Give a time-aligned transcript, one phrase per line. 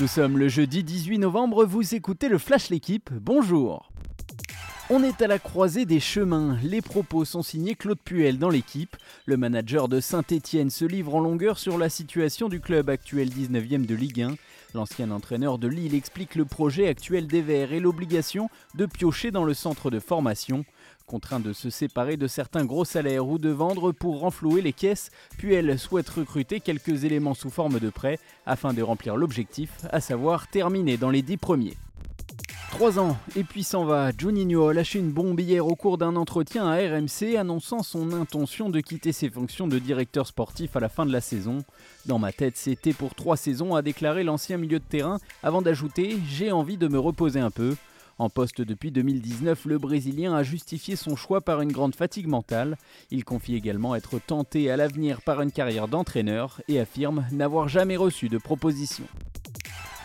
[0.00, 3.92] Nous sommes le jeudi 18 novembre, vous écoutez le Flash L'équipe, bonjour
[4.90, 6.58] on est à la croisée des chemins.
[6.62, 8.94] Les propos sont signés Claude Puel dans l'équipe.
[9.24, 13.86] Le manager de Saint-Étienne se livre en longueur sur la situation du club actuel 19e
[13.86, 14.34] de Ligue 1.
[14.74, 19.44] L'ancien entraîneur de Lille explique le projet actuel des Verts et l'obligation de piocher dans
[19.44, 20.66] le centre de formation.
[21.12, 25.10] Contraint de se séparer de certains gros salaires ou de vendre pour renflouer les caisses,
[25.36, 30.48] Puel souhaite recruter quelques éléments sous forme de prêt afin de remplir l'objectif, à savoir
[30.48, 31.76] terminer dans les dix premiers.
[32.70, 34.10] 3 ans, et puis s'en va.
[34.16, 38.70] Juninho a lâché une bombe hier au cours d'un entretien à RMC annonçant son intention
[38.70, 41.58] de quitter ses fonctions de directeur sportif à la fin de la saison.
[42.06, 46.20] Dans ma tête, c'était pour 3 saisons, a déclaré l'ancien milieu de terrain, avant d'ajouter
[46.26, 47.76] J'ai envie de me reposer un peu.
[48.22, 52.78] En poste depuis 2019, le Brésilien a justifié son choix par une grande fatigue mentale.
[53.10, 57.96] Il confie également être tenté à l'avenir par une carrière d'entraîneur et affirme n'avoir jamais
[57.96, 59.06] reçu de proposition.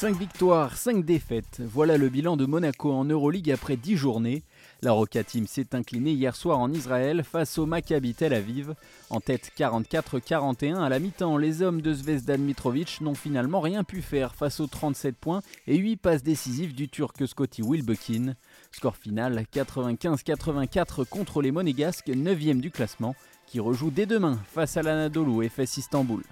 [0.00, 1.60] 5 victoires, 5 défaites.
[1.60, 4.42] Voilà le bilan de Monaco en Euroleague après 10 journées.
[4.80, 8.74] La Roca Team s'est inclinée hier soir en Israël face au Maccabi Tel Aviv.
[9.10, 14.00] En tête 44-41 à la mi-temps, les hommes de Zvezdan Mitrovic n'ont finalement rien pu
[14.00, 18.36] faire face aux 37 points et 8 passes décisives du Turc Scotty Wilbekin.
[18.72, 23.14] Score final 95-84 contre les Monégasques, 9e du classement,
[23.46, 26.22] qui rejoue dès demain face à l'Anadolu FS Istanbul.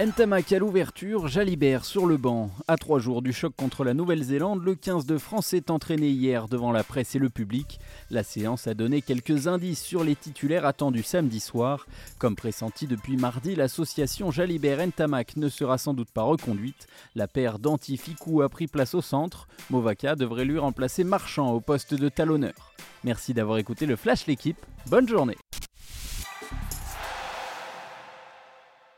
[0.00, 2.50] Ntamak à l'ouverture, Jalibert sur le banc.
[2.66, 6.48] À trois jours du choc contre la Nouvelle-Zélande, le 15 de France s'est entraîné hier
[6.48, 7.78] devant la presse et le public.
[8.10, 11.86] La séance a donné quelques indices sur les titulaires attendus samedi soir.
[12.18, 16.86] Comme pressenti depuis mardi, l'association Jalibert-Ntamak ne sera sans doute pas reconduite.
[17.14, 19.48] La paire d'Antificou a pris place au centre.
[19.68, 22.72] Movaka devrait lui remplacer Marchand au poste de talonneur.
[23.04, 24.64] Merci d'avoir écouté le Flash l'équipe.
[24.86, 25.36] Bonne journée